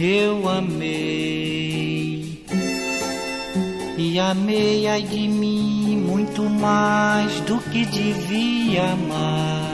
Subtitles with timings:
[0.00, 2.44] Eu amei
[3.96, 9.68] e amei ai de mim muito mais do que devia amar.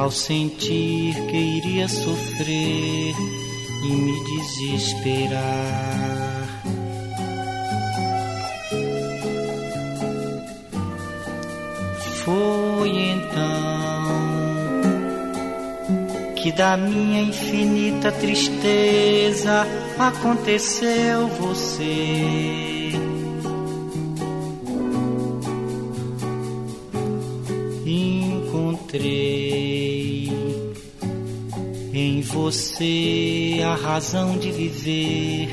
[0.00, 3.14] ao sentir que iria sofrer
[3.84, 6.29] e me desesperar.
[16.50, 19.66] Que da minha infinita tristeza
[19.98, 22.92] aconteceu você.
[27.86, 29.30] Encontrei
[32.22, 35.50] você a razão de viver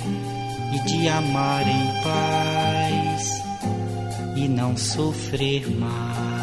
[0.74, 3.44] e de amar em paz
[4.36, 6.37] e não sofrer mais,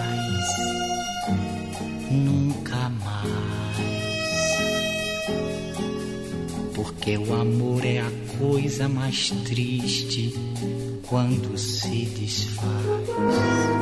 [7.04, 10.32] Porque o amor é a coisa mais triste
[11.06, 13.74] quando se desfaz.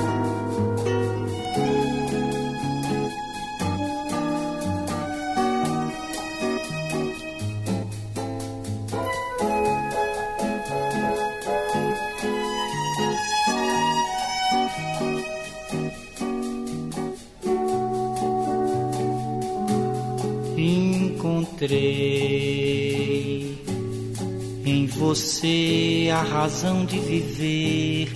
[26.23, 28.13] A razão de viver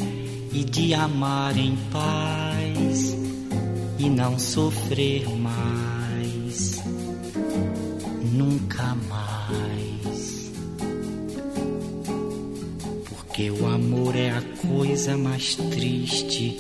[0.53, 3.17] e de amar em paz
[3.99, 6.81] e não sofrer mais,
[8.33, 10.53] nunca mais.
[13.09, 16.59] Porque o amor é a coisa mais triste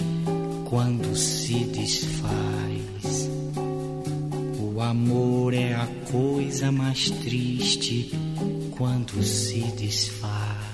[0.68, 3.30] quando se desfaz.
[4.58, 8.10] O amor é a coisa mais triste
[8.76, 10.65] quando se desfaz.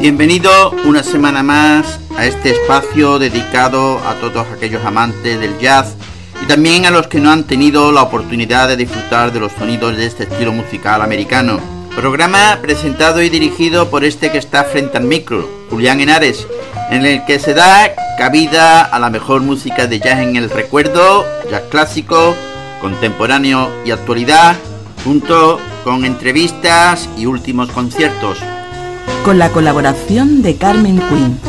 [0.00, 5.94] Bienvenido una semana más a este espacio dedicado a todos aquellos amantes del jazz
[6.42, 9.96] y también a los que no han tenido la oportunidad de disfrutar de los sonidos
[9.96, 11.60] de este estilo musical americano.
[11.94, 16.46] Programa presentado y dirigido por este que está frente al micro, Julián Henares,
[16.90, 21.24] en el que se da cabida a la mejor música de jazz en el recuerdo,
[21.50, 22.34] jazz clásico,
[22.80, 24.56] contemporáneo y actualidad,
[25.04, 28.38] junto con entrevistas y últimos conciertos.
[29.24, 31.47] Con la colaboración de Carmen Quinn.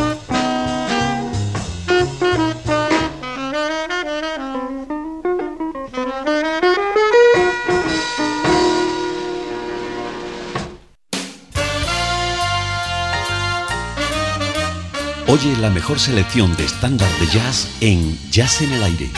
[15.31, 19.11] Oye la mejor selección de estándar de jazz en Jazz en el Aire.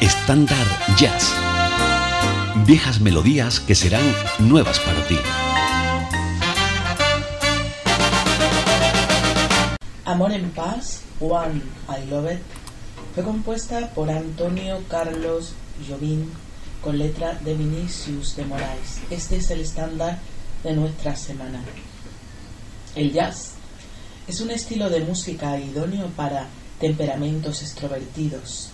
[0.00, 0.66] Estándar
[0.96, 1.34] Jazz
[2.64, 4.04] viejas melodías que serán
[4.38, 5.18] nuevas para ti.
[10.06, 12.40] Amor en paz, One I Love It,
[13.14, 15.52] fue compuesta por Antonio Carlos
[15.86, 16.30] Jobim
[16.80, 19.02] con letra de Vinicius de Moraes.
[19.10, 20.20] Este es el estándar
[20.62, 21.62] de nuestra semana.
[22.94, 23.53] El jazz
[24.26, 26.48] es un estilo de música idóneo para
[26.80, 28.70] temperamentos extrovertidos.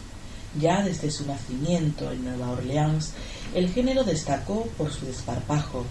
[0.61, 3.13] Ya desde su nacimiento en Nueva Orleans,
[3.55, 5.85] el género destacó por su desparpajo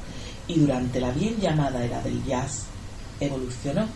[0.47, 2.63] y durante la bien llamada era del jazz
[3.19, 3.87] evolucionó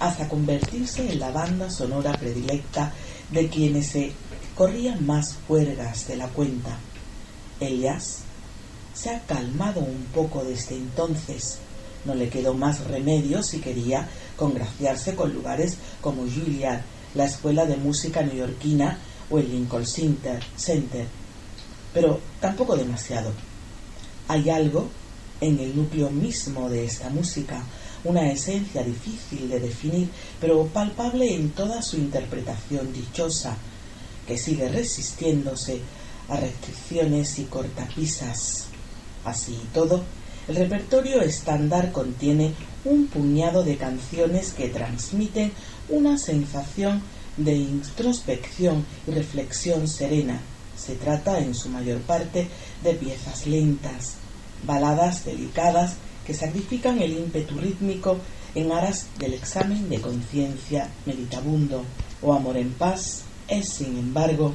[0.00, 2.92] hasta convertirse en la banda sonora predilecta
[3.30, 4.12] de quienes se
[4.54, 6.78] corrían más fuergas de la cuenta.
[7.60, 8.20] El jazz
[8.94, 11.58] se ha calmado un poco desde entonces.
[12.04, 16.82] No le quedó más remedio si quería congraciarse con lugares como Juilliard,
[17.14, 18.98] la Escuela de Música Neoyorquina
[19.30, 21.06] o el Lincoln Center.
[21.94, 23.32] Pero tampoco demasiado.
[24.28, 24.88] Hay algo
[25.40, 27.62] en el núcleo mismo de esta música,
[28.04, 30.08] una esencia difícil de definir,
[30.40, 33.56] pero palpable en toda su interpretación dichosa,
[34.26, 35.80] que sigue resistiéndose
[36.28, 38.66] a restricciones y cortapisas.
[39.24, 40.02] Así y todo,
[40.48, 42.52] el repertorio estándar contiene
[42.84, 45.52] un puñado de canciones que transmiten
[45.88, 47.02] una sensación
[47.36, 50.40] de introspección y reflexión serena.
[50.76, 52.48] Se trata en su mayor parte
[52.82, 54.14] de piezas lentas,
[54.66, 55.94] baladas delicadas
[56.26, 58.18] que sacrifican el ímpetu rítmico
[58.54, 61.84] en aras del examen de conciencia meditabundo
[62.20, 64.52] o amor en paz es, sin embargo,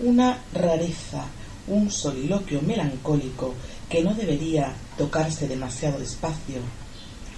[0.00, 1.26] una rareza,
[1.68, 3.54] un soliloquio melancólico
[3.88, 6.60] que no debería tocarse demasiado despacio.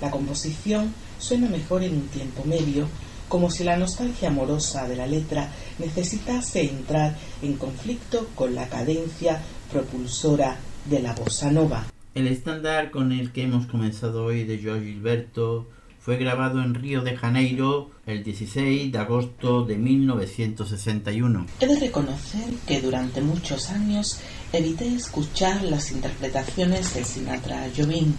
[0.00, 2.86] La composición suena mejor en un tiempo medio,
[3.28, 9.40] como si la nostalgia amorosa de la letra necesitase entrar en conflicto con la cadencia
[9.72, 11.86] propulsora de la bossa nova.
[12.14, 15.66] El estándar con el que hemos comenzado hoy de Joao Gilberto
[16.06, 21.46] fue grabado en Río de Janeiro el 16 de agosto de 1961.
[21.58, 24.20] He de reconocer que durante muchos años
[24.52, 28.14] evité escuchar las interpretaciones de Sinatra Jobim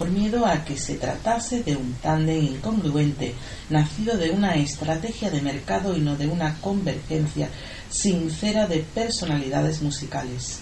[0.00, 3.34] por miedo a que se tratase de un tándem incongruente,
[3.70, 7.50] nacido de una estrategia de mercado y no de una convergencia
[7.88, 10.58] sincera de personalidades musicales.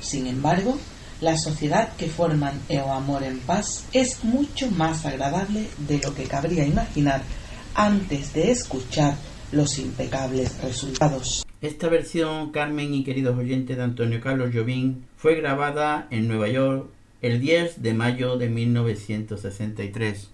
[0.00, 0.78] Sin embargo,
[1.20, 6.24] la sociedad que forman Eo Amor en Paz es mucho más agradable de lo que
[6.24, 7.22] cabría imaginar
[7.74, 9.14] antes de escuchar
[9.52, 11.44] los impecables resultados.
[11.60, 16.90] Esta versión, Carmen y queridos oyentes de Antonio Carlos Jobim, fue grabada en Nueva York
[17.22, 20.33] el 10 de mayo de 1963.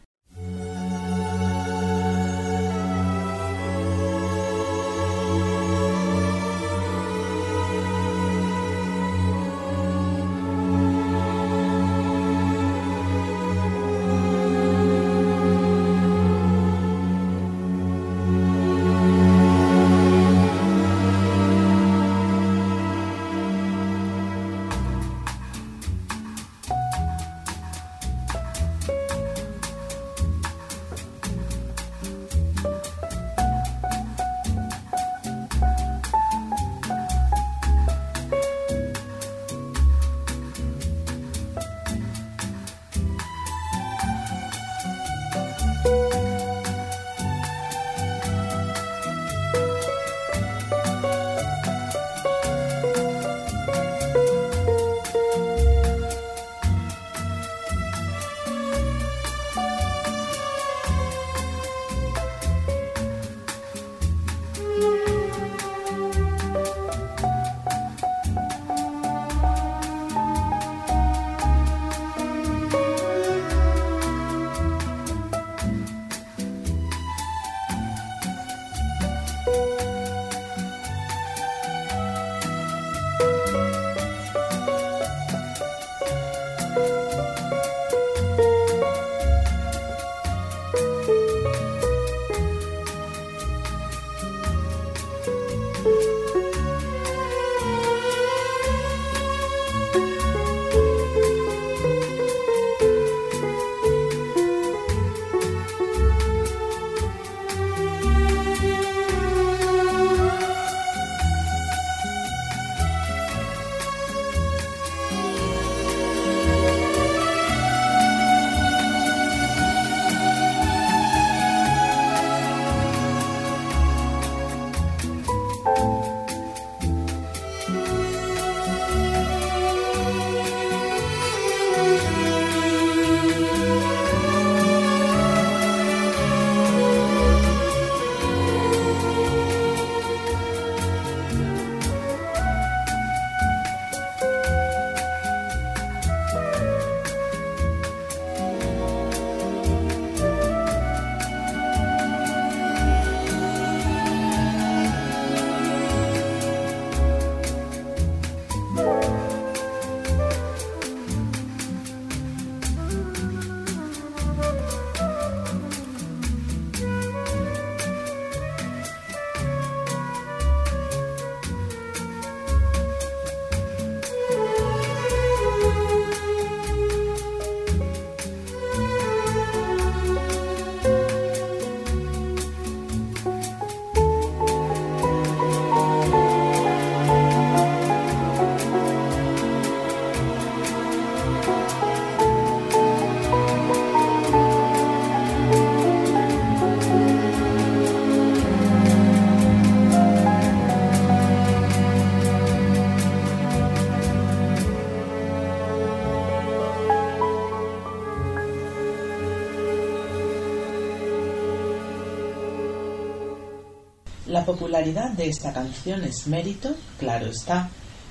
[214.40, 217.68] La popularidad de esta canción es mérito, claro está,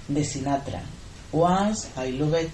[0.07, 0.83] de Sinatra.
[1.31, 2.51] Once I Love It,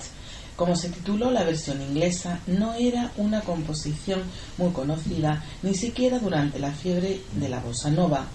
[0.55, 4.24] como se tituló la versión inglesa, no era una composición
[4.58, 8.27] muy conocida ni siquiera durante la fiebre de la bossa nova,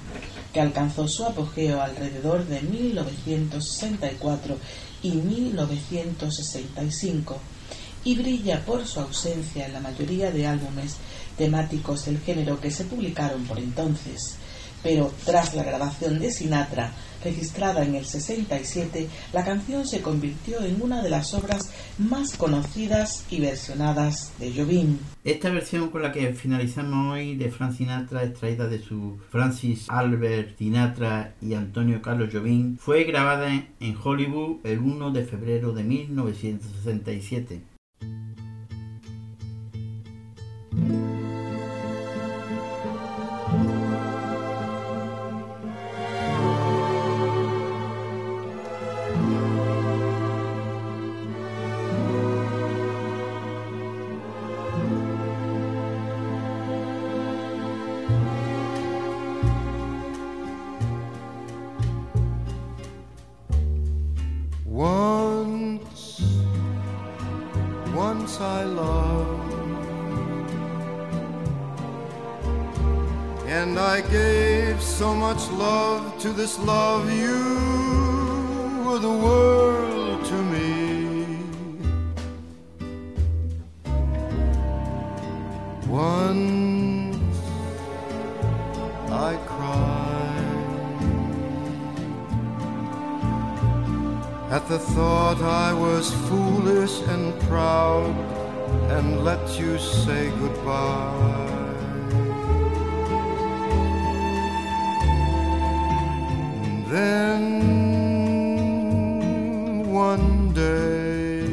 [0.53, 4.59] que alcanzó su apogeo alrededor de 1964
[5.03, 7.39] y 1965
[8.05, 10.97] y brilla por su ausencia en la mayoría de álbumes
[11.39, 14.37] temáticos del género que se publicaron por entonces.
[14.83, 20.81] Pero tras la grabación de Sinatra, registrada en el 67, la canción se convirtió en
[20.81, 24.99] una de las obras más conocidas y versionadas de Jobim.
[25.23, 30.57] Esta versión con la que finalizamos hoy de Frank Sinatra, extraída de su Francis Albert
[30.57, 37.61] Sinatra y Antonio Carlos Jobim, fue grabada en Hollywood el 1 de febrero de 1967.
[75.01, 77.11] So much love to this love.
[77.11, 77.41] You
[78.85, 81.39] were the world to me.
[85.89, 87.39] Once
[89.11, 90.59] I cried.
[94.51, 98.15] At the thought I was foolish and proud
[98.91, 101.50] and let you say goodbye.
[106.91, 107.43] Then
[109.93, 111.47] one day,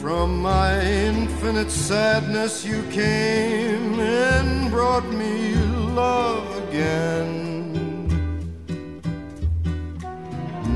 [0.00, 5.54] from my infinite sadness, you came and brought me
[5.94, 7.30] love again.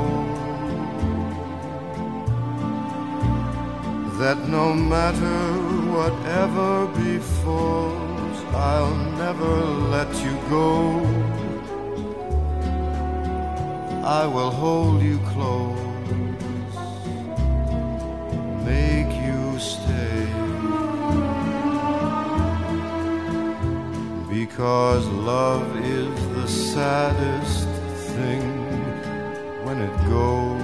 [4.17, 5.66] that no matter
[5.97, 9.55] whatever befalls, I'll never
[9.95, 10.69] let you go.
[14.21, 16.75] I will hold you close,
[18.71, 20.21] make you stay.
[24.37, 25.67] Because love
[25.99, 27.67] is the saddest
[28.13, 28.45] thing
[29.65, 30.56] when it goes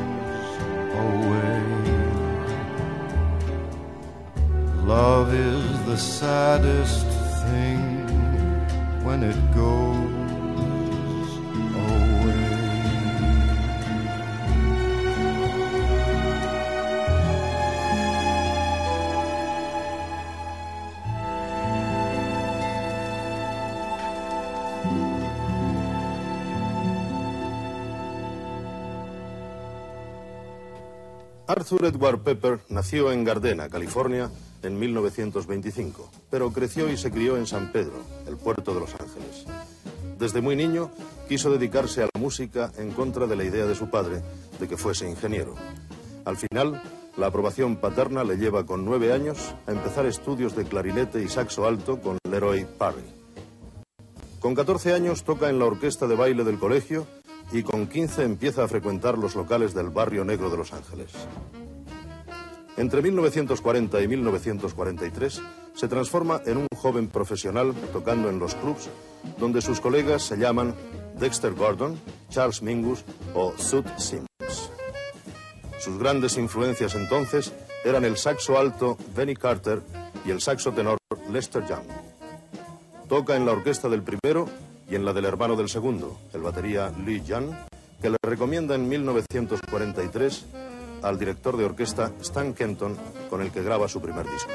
[4.86, 7.08] Love is the saddest
[7.48, 7.80] thing
[9.06, 11.32] when it goes
[11.74, 12.54] away.
[31.48, 34.30] Arthur Edward Pepper nació en Gardena, California,
[34.64, 37.94] en 1925, pero creció y se crió en San Pedro,
[38.28, 39.46] el puerto de Los Ángeles.
[40.18, 40.90] Desde muy niño
[41.28, 44.22] quiso dedicarse a la música en contra de la idea de su padre
[44.60, 45.56] de que fuese ingeniero.
[46.26, 46.82] Al final,
[47.18, 51.68] la aprobación paterna le lleva con nueve años a empezar estudios de clarinete y saxo
[51.68, 53.04] alto con Leroy Parry.
[54.40, 57.06] Con 14 años toca en la orquesta de baile del colegio
[57.52, 61.12] y con 15 empieza a frecuentar los locales del barrio negro de Los Ángeles.
[62.76, 65.42] Entre 1940 y 1943
[65.76, 68.90] se transforma en un joven profesional tocando en los clubs
[69.38, 70.74] donde sus colegas se llaman
[71.20, 72.00] Dexter Gordon,
[72.30, 73.04] Charles Mingus
[73.36, 74.28] o Sud Sims.
[75.80, 77.54] Sus grandes influencias entonces
[77.86, 79.82] eran el saxo alto Benny Carter
[80.26, 80.98] y el saxo tenor
[81.32, 81.86] Lester Young.
[83.08, 84.48] Toca en la orquesta del primero
[84.90, 87.52] y en la del hermano del segundo, el batería Lee Young,
[88.02, 90.46] que le recomienda en 1943
[91.04, 92.98] al director de orquesta Stan Kenton,
[93.30, 94.52] con el que graba su primer disco.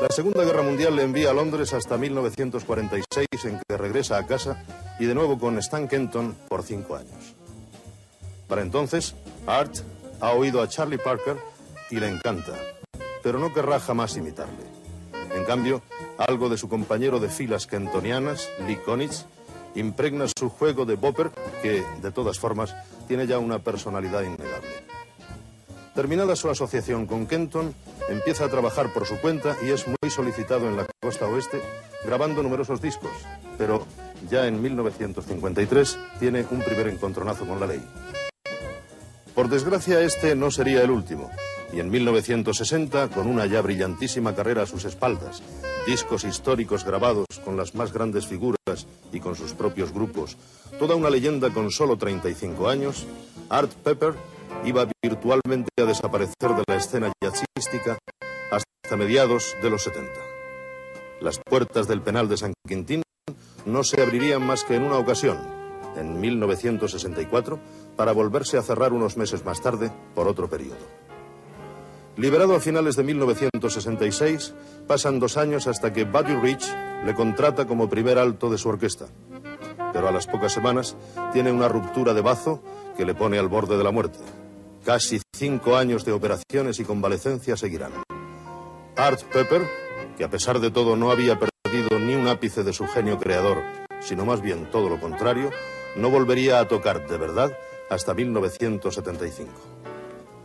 [0.00, 4.64] La Segunda Guerra Mundial le envía a Londres hasta 1946, en que regresa a casa
[4.98, 7.34] y de nuevo con Stan Kenton por cinco años.
[8.48, 9.14] Para entonces,
[9.46, 9.74] Art
[10.20, 11.36] ha oído a Charlie Parker
[11.90, 12.52] y le encanta,
[13.22, 14.64] pero no querrá jamás imitarle.
[15.34, 15.82] En cambio,
[16.16, 19.26] algo de su compañero de filas kentonianas, Lee Konitz,
[19.78, 21.30] impregna su juego de bopper,
[21.62, 22.74] que, de todas formas,
[23.06, 24.68] tiene ya una personalidad innegable.
[25.94, 27.74] Terminada su asociación con Kenton,
[28.08, 31.60] empieza a trabajar por su cuenta y es muy solicitado en la costa oeste,
[32.04, 33.10] grabando numerosos discos.
[33.56, 33.84] Pero
[34.30, 37.82] ya en 1953 tiene un primer encontronazo con la ley.
[39.34, 41.30] Por desgracia, este no sería el último.
[41.72, 45.42] Y en 1960, con una ya brillantísima carrera a sus espaldas,
[45.86, 50.36] discos históricos grabados con las más grandes figuras y con sus propios grupos,
[50.78, 53.06] toda una leyenda con solo 35 años,
[53.50, 54.14] Art Pepper
[54.64, 57.98] iba virtualmente a desaparecer de la escena jazzística
[58.50, 60.10] hasta mediados de los 70.
[61.20, 63.02] Las puertas del penal de San Quintín
[63.66, 65.38] no se abrirían más que en una ocasión,
[65.96, 67.58] en 1964,
[67.96, 71.07] para volverse a cerrar unos meses más tarde por otro periodo.
[72.18, 74.52] Liberado a finales de 1966,
[74.88, 76.66] pasan dos años hasta que Buddy Rich
[77.04, 79.06] le contrata como primer alto de su orquesta.
[79.92, 80.96] Pero a las pocas semanas
[81.32, 82.60] tiene una ruptura de bazo
[82.96, 84.18] que le pone al borde de la muerte.
[84.84, 87.92] Casi cinco años de operaciones y convalecencia seguirán.
[88.96, 89.62] Art Pepper,
[90.16, 93.62] que a pesar de todo no había perdido ni un ápice de su genio creador,
[94.00, 95.50] sino más bien todo lo contrario,
[95.94, 97.56] no volvería a tocar de verdad
[97.88, 99.52] hasta 1975.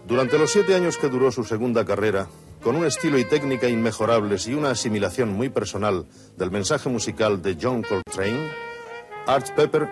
[0.06, 2.28] Durante los siete años que duró su segunda carrera,
[2.62, 6.06] con un estilo y técnica inmejorables y una asimilación muy personal
[6.38, 8.52] del mensaje musical de John Coltrane,
[9.26, 9.90] Art Pepper,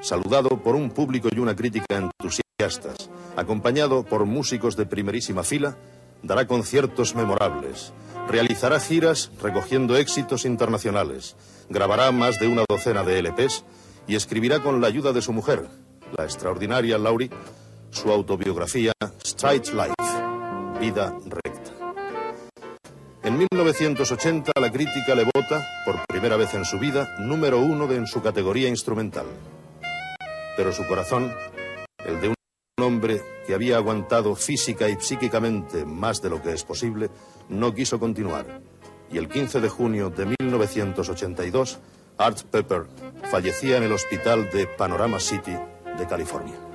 [0.00, 5.76] saludado por un público y una crítica entusiastas, acompañado por músicos de primerísima fila,
[6.22, 7.92] dará conciertos memorables,
[8.28, 11.36] realizará giras recogiendo éxitos internacionales,
[11.68, 13.64] grabará más de una docena de LPs
[14.06, 15.68] y escribirá con la ayuda de su mujer,
[16.16, 17.30] la extraordinaria Laurie,
[17.90, 18.92] su autobiografía
[19.24, 19.94] Straight Life,
[20.80, 21.72] Vida Recta.
[23.22, 27.96] En 1980 la crítica le vota, por primera vez en su vida, número uno de
[27.96, 29.26] en su categoría instrumental.
[30.56, 31.32] Pero su corazón,
[32.04, 32.34] el de un
[32.82, 37.10] hombre que había aguantado física y psíquicamente más de lo que es posible,
[37.48, 38.60] no quiso continuar.
[39.10, 41.78] Y el 15 de junio de 1982,
[42.18, 42.86] Art Pepper
[43.30, 45.56] fallecía en el hospital de Panorama City
[45.96, 46.67] de California.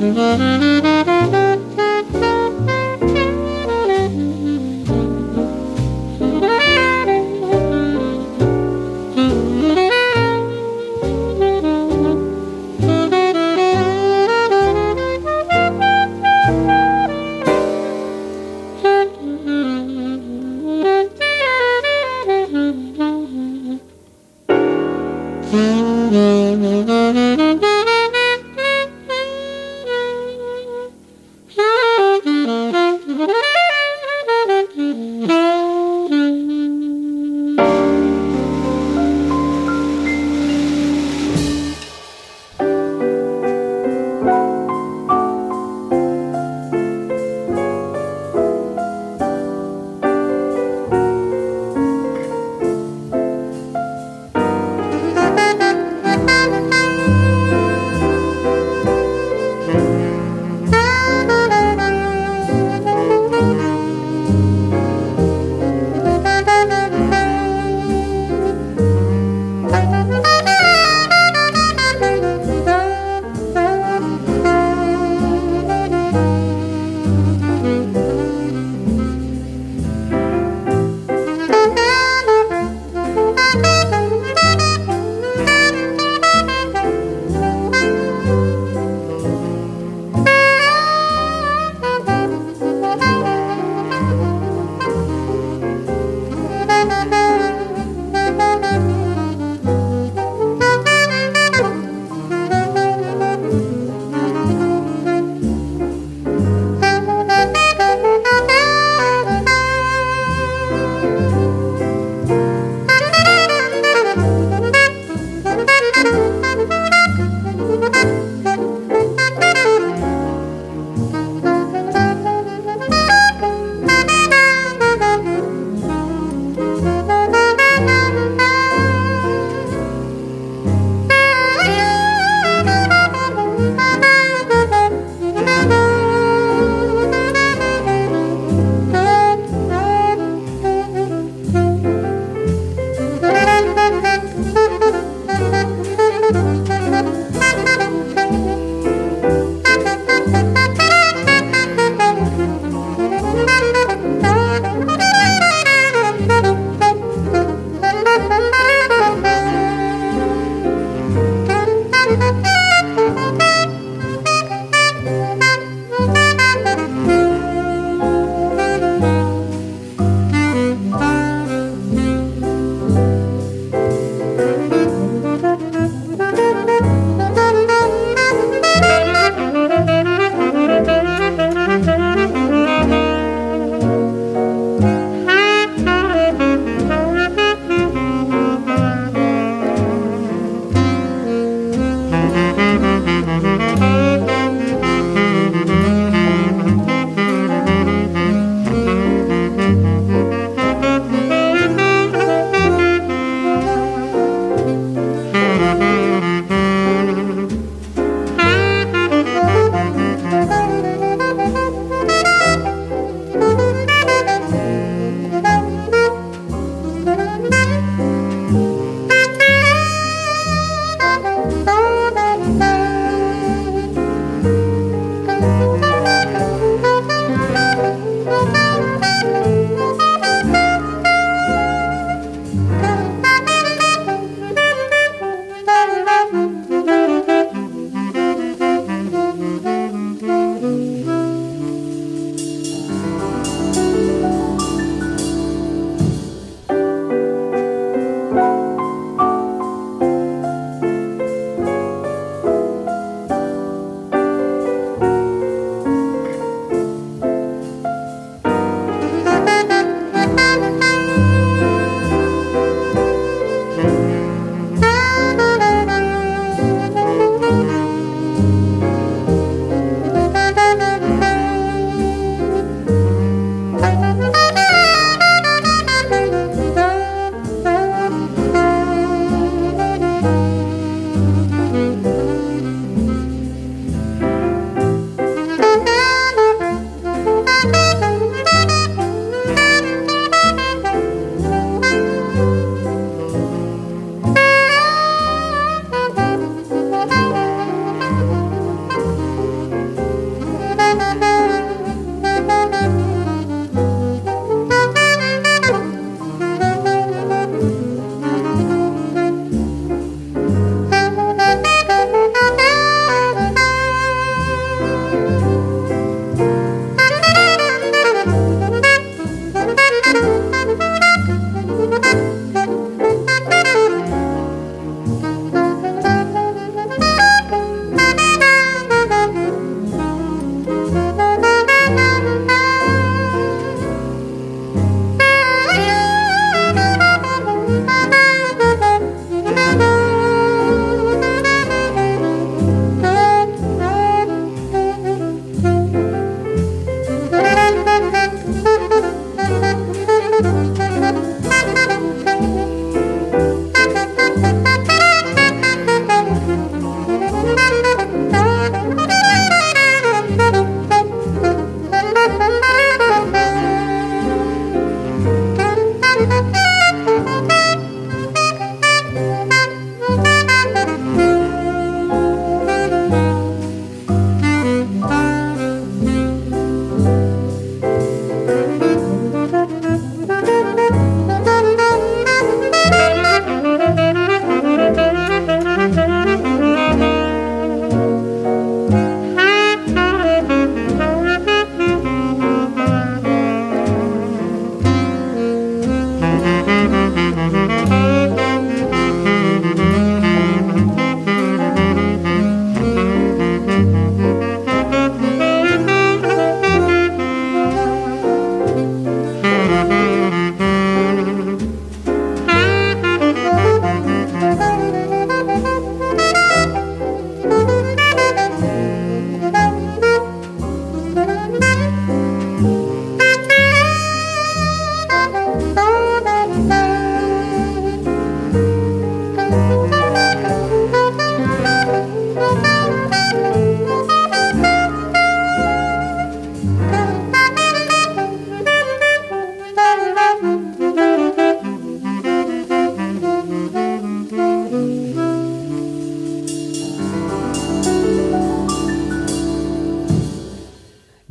[0.00, 0.89] Mm-hmm.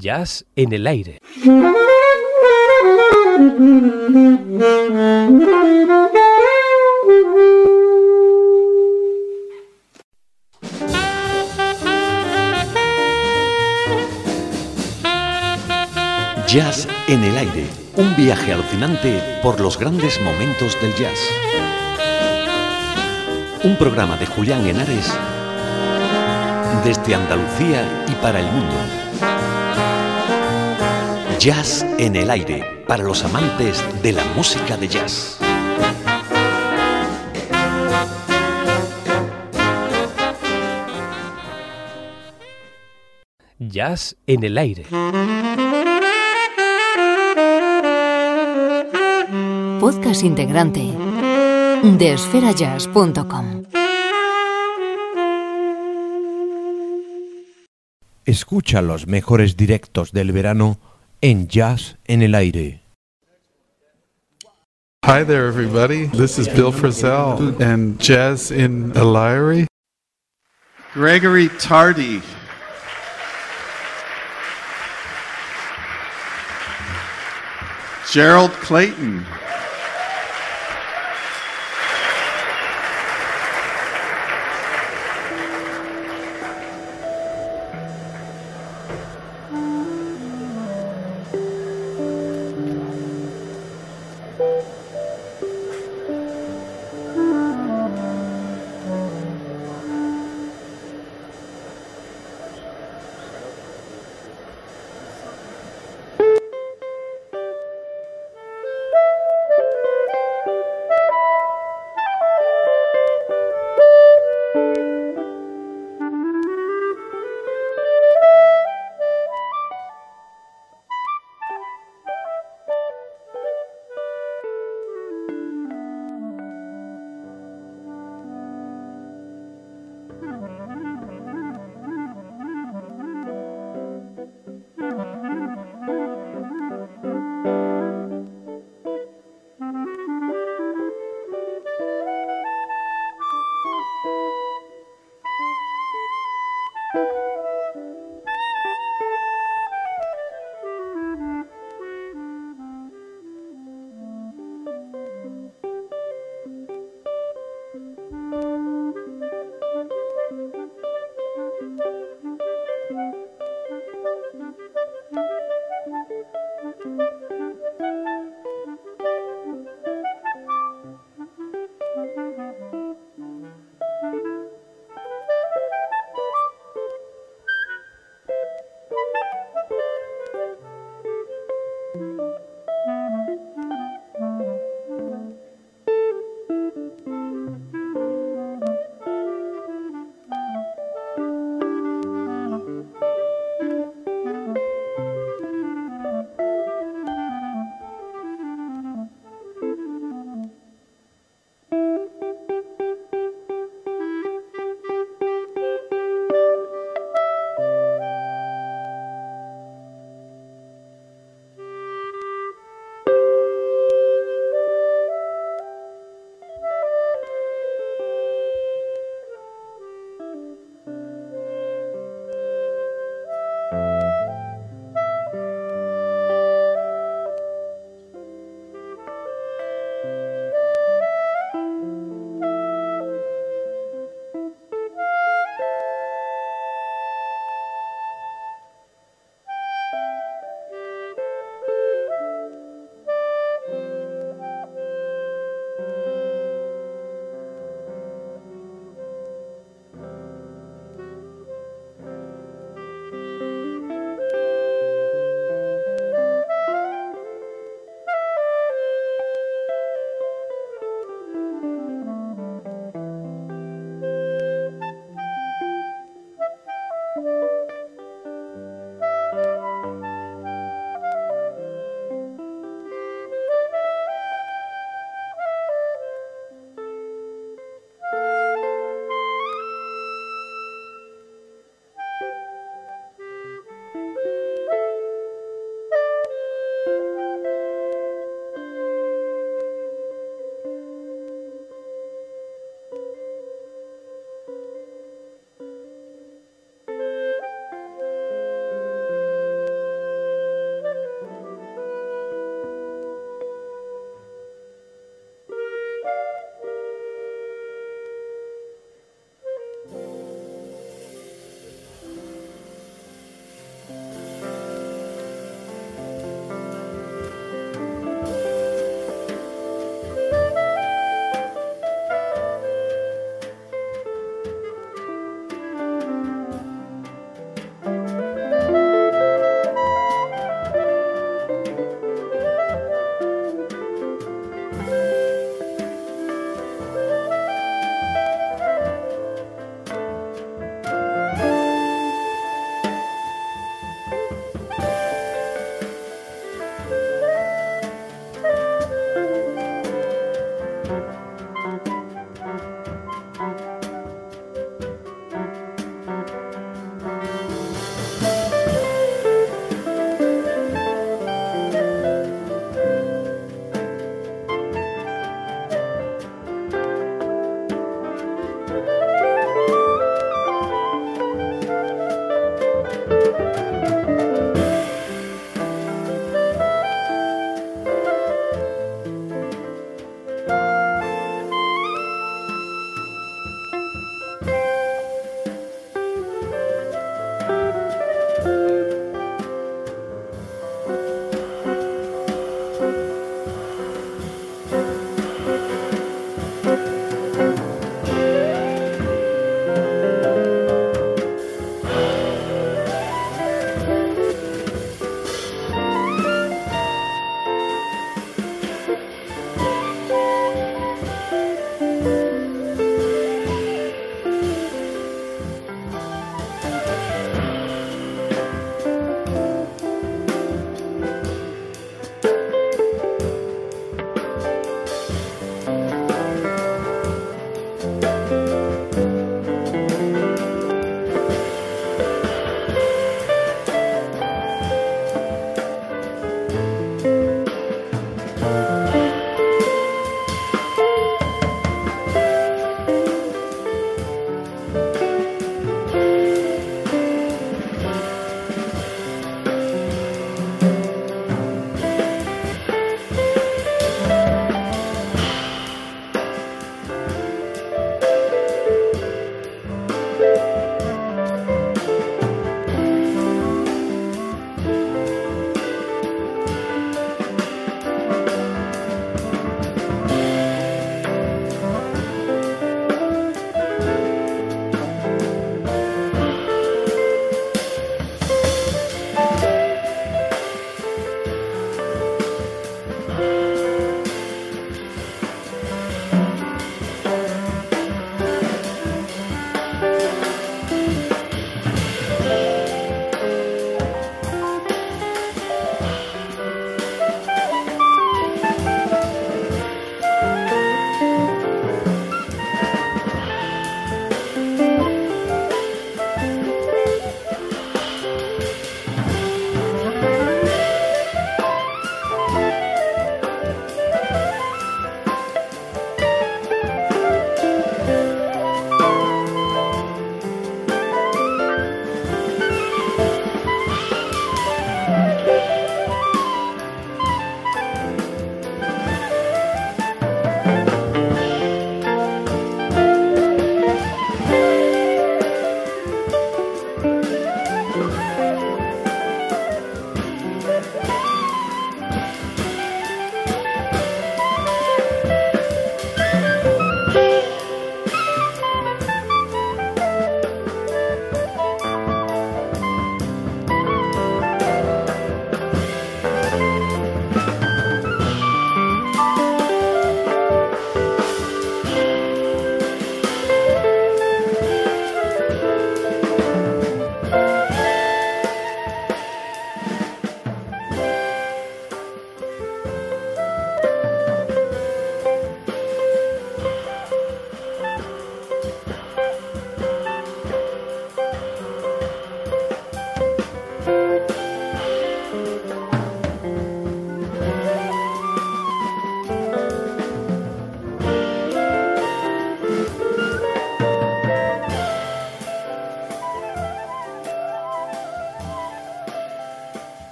[0.00, 1.18] Jazz en el aire.
[16.48, 17.66] Jazz en el aire.
[17.96, 21.18] Un viaje alucinante por los grandes momentos del jazz.
[23.64, 25.12] Un programa de Julián Henares
[26.84, 28.99] desde Andalucía y para el mundo.
[31.40, 35.38] Jazz en el aire para los amantes de la música de jazz.
[43.58, 44.84] Jazz en el aire.
[49.80, 50.92] Podcast integrante
[51.82, 53.62] de esferajazz.com.
[58.26, 60.89] Escucha los mejores directos del verano
[61.22, 62.80] en Jazz en el aire.
[65.04, 66.06] Hi there, everybody.
[66.06, 69.66] This is Bill Frisell and Jazz in Lyre.
[70.92, 72.20] Gregory Tardy.
[78.10, 79.24] Gerald Clayton.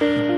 [0.00, 0.37] Bye.